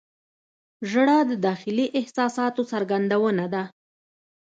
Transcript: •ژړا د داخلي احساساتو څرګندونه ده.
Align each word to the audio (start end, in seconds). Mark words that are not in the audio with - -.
•ژړا 0.89 1.19
د 1.29 1.31
داخلي 1.47 1.85
احساساتو 1.99 2.61
څرګندونه 2.71 3.43
ده. 3.53 3.63